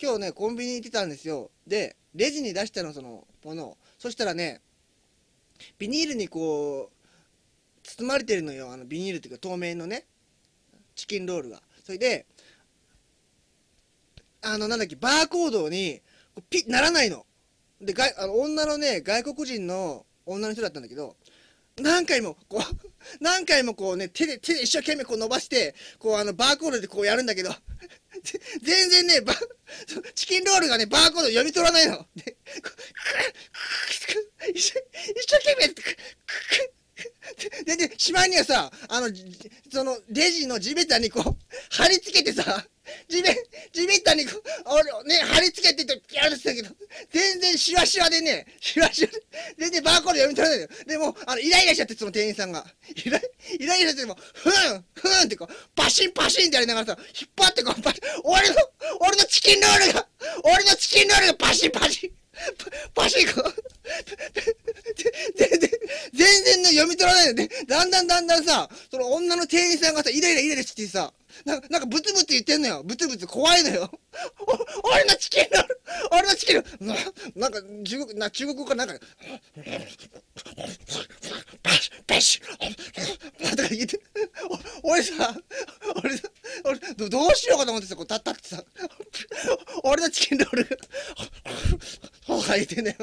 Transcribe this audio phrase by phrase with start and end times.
[0.00, 1.50] 今日ねコンビニ行ってたんですよ。
[1.66, 3.78] でレジに出したのそのものを。
[3.98, 4.60] そしたらね
[5.78, 8.70] ビニールにこう包まれてるのよ。
[8.72, 10.06] あのビニールっていうか透明のね
[10.94, 11.60] チキンロールが。
[11.84, 12.26] それで
[14.42, 16.00] あのなんだっけバーコードに
[16.48, 17.26] ピッならないの。
[17.80, 21.16] でがあの女のね外国人の女の人だったんだけど
[21.80, 22.60] 何回もこう
[23.20, 27.50] 何回もこうね手で手で一生懸命こう伸ばしてこうあのバーコードでこうやるんだけど
[28.62, 29.34] 全然ねバ
[30.18, 32.04] チキンロールがねバーコード読み取らないの。
[32.16, 32.36] で
[34.52, 34.80] 一生
[35.38, 35.68] 懸命
[37.66, 39.08] ででしまいにはさあの
[39.70, 41.36] そのレジの地べたにこう
[41.70, 42.42] 貼り付けてさ
[43.06, 43.28] 地べ
[43.70, 46.70] 地べたにこう俺ね貼り付けててやるんだけど
[47.10, 49.22] 全然シワシワでねシワシワで
[49.58, 53.22] 全然バーコード読み取らないのよでもあのイライラしちゃってその店員さんがイライ
[53.60, 58.56] イライラしてもうふんふんってこうパシンパシンってやりながらさ引っ張ってこうパシン俺の
[59.00, 60.07] 俺のチキンロールが
[60.98, 62.12] 俺のチキンロールがパシパシ。
[62.94, 63.42] パシこ
[65.34, 65.70] 全然
[66.12, 71.12] 全然ね読み取らないでだんだんだんだんさその女の店員さんがさイライライライラしてさ
[71.44, 72.82] ななんかブツブツ言ってんのよ。
[72.84, 73.90] ブツブツ怖いのよ。
[74.82, 75.80] お俺のチキンロール
[76.12, 76.94] 俺のチキンロールな
[77.36, 78.94] なんか中国な中国語かなんか。
[81.62, 82.40] パシッパシ。
[82.40, 84.00] ッとか言って。
[84.82, 85.40] お俺さ俺さ
[87.08, 88.64] どうしようかと思ってさこう立ったってさ
[89.84, 90.76] 俺のチキンロールが
[92.26, 92.96] ほか言ってんだよ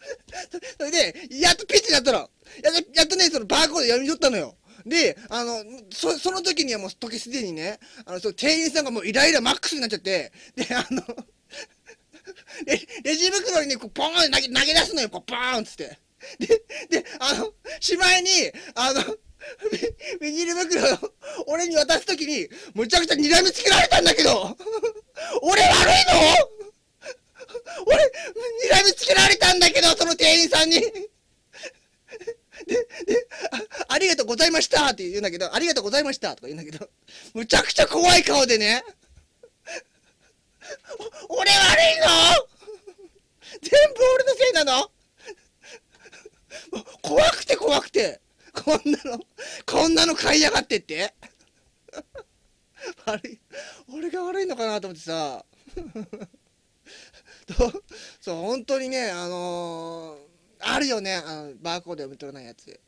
[0.78, 2.18] それで、やっとピッチになったの。
[2.62, 4.56] やっと、やっとね、そのバーコード読み取ったのよ。
[4.86, 11.02] で、あの、そ、その時にはもう時すでにね、あの、その店員さんがもうイライラマックスになっちゃって、で、あの、
[12.66, 15.98] レレジ袋にね、こう、ポーンって投げ、投げ出すのよ、こう、ポーンっつって。
[16.38, 18.30] で、で、あの、しまいに、
[18.74, 19.02] あの、
[20.20, 21.12] ビビニール袋を
[21.50, 24.56] 俺に渡す時に、むちゃくちゃ睨みつけられたんだけど、
[25.42, 26.20] 俺悪いの？
[27.86, 30.80] 俺、睨みつけられたんだけど、その店員さんに。
[30.80, 30.86] で、
[32.66, 33.26] で、
[33.88, 36.88] あありがとうございましたって言うんだけど、ありがとうございましたとか言うんだけど、
[37.34, 38.84] むちゃくちゃ怖い顔でね、
[41.28, 42.06] 俺悪いの？
[43.60, 44.88] 全部俺のせいなの？
[47.02, 48.20] 怖くて怖くて、
[48.52, 49.20] こんなの、
[49.66, 51.12] こんなの買いやがってって。
[53.06, 53.40] 悪い、
[53.92, 55.44] 俺が悪いのかなと思ってさ。
[57.46, 57.82] と
[58.20, 60.30] そう本当にねあのー
[60.62, 62.78] あるよねあのバーコード読み取らないやつ